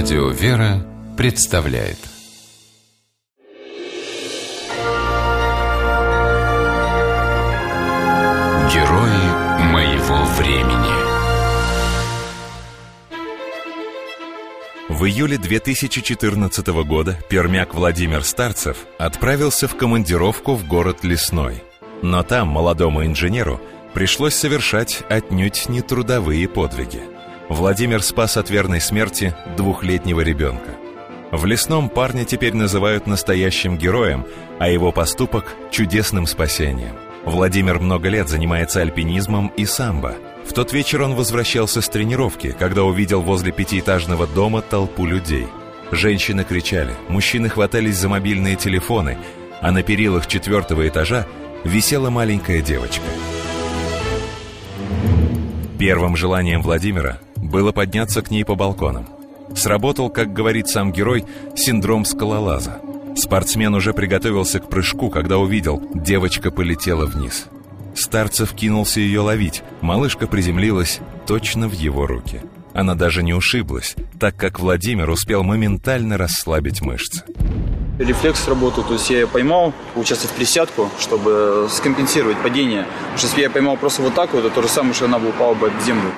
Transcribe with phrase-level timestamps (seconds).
[0.00, 1.98] Радио «Вера» представляет.
[8.72, 10.94] Герои моего времени.
[14.88, 21.64] В июле 2014 года пермяк Владимир Старцев отправился в командировку в город Лесной.
[22.02, 23.60] Но там молодому инженеру
[23.94, 27.02] пришлось совершать отнюдь не трудовые подвиги–
[27.48, 30.76] Владимир спас от верной смерти двухлетнего ребенка.
[31.30, 34.26] В лесном парня теперь называют настоящим героем,
[34.58, 36.94] а его поступок– чудесным спасением.
[37.24, 40.14] Владимир много лет занимается альпинизмом и самбо.
[40.46, 45.46] В тот вечер он возвращался с тренировки, когда увидел возле пятиэтажного дома толпу людей.
[45.90, 49.16] Женщины кричали, мужчины хватались за мобильные телефоны,
[49.62, 51.26] а на перилах четвертого этажа
[51.64, 53.04] висела маленькая девочка.
[55.78, 59.08] Первым желанием Владимира было подняться к ней по балконам.
[59.54, 61.24] Сработал, как говорит сам герой,
[61.56, 62.80] синдром скалолаза.
[63.16, 67.46] Спортсмен уже приготовился к прыжку, когда увидел, девочка полетела вниз.
[67.94, 72.42] Старцев кинулся ее ловить, малышка приземлилась точно в его руки.
[72.74, 77.24] Она даже не ушиблась, так как Владимир успел моментально расслабить мышцы.
[77.98, 82.84] Рефлекс работал, то есть я ее поймал, участвовал в присядку, чтобы скомпенсировать падение.
[82.84, 85.18] Потому что если я поймал просто вот так вот, это то же самое, что она
[85.18, 86.12] бы упала бы в землю.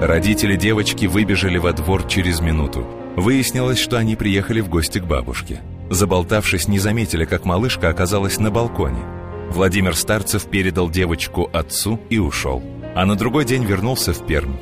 [0.00, 2.86] Родители девочки выбежали во двор через минуту.
[3.16, 5.62] Выяснилось, что они приехали в гости к бабушке.
[5.88, 9.02] Заболтавшись, не заметили, как малышка оказалась на балконе.
[9.50, 12.62] Владимир Старцев передал девочку отцу и ушел.
[12.94, 14.56] А на другой день вернулся в Пермь.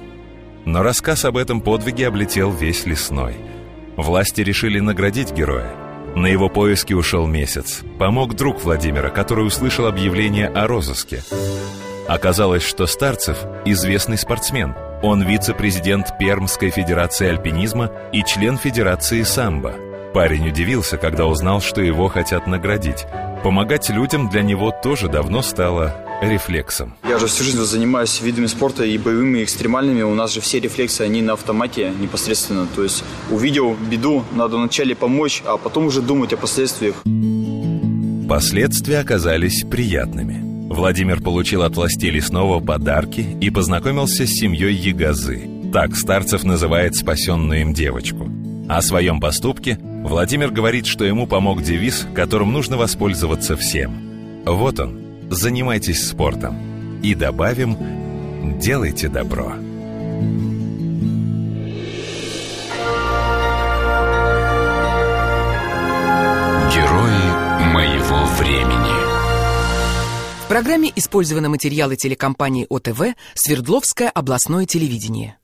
[0.67, 3.35] Но рассказ об этом подвиге облетел весь лесной.
[3.97, 5.75] Власти решили наградить героя.
[6.15, 7.83] На его поиски ушел месяц.
[7.99, 11.25] Помог друг Владимира, который услышал объявление о розыске.
[12.07, 19.74] Оказалось, что Старцев– известный спортсмен– он вице-президент Пермской федерации альпинизма и член федерации самбо.
[20.14, 23.04] Парень удивился, когда узнал, что его хотят наградить.
[23.43, 26.94] Помогать людям для него тоже давно стало рефлексом.
[27.06, 30.00] Я же всю жизнь занимаюсь видами спорта и боевыми, и экстремальными.
[30.00, 32.66] У нас же все рефлексы, они на автомате непосредственно.
[32.75, 36.94] То есть увидел беду, надо вначале помочь, а потом уже думать о последствиях.
[38.26, 40.44] Последствия оказались приятными.
[40.75, 45.49] Владимир получил от властей лесного подарки и познакомился с семьей Ягозы.
[45.73, 48.29] Так Старцев называет спасенную им девочку.
[48.69, 54.43] О своем поступке Владимир говорит, что ему помог девиз, которым нужно воспользоваться всем.
[54.45, 54.99] Вот он,
[55.31, 56.59] занимайтесь спортом.
[57.05, 57.79] И добавим,
[58.59, 59.53] делайте добро.
[66.75, 69.03] Герои моего времени
[70.54, 75.37] программе использованы материалы телекомпании ОТВ «Свердловское областное телевидение».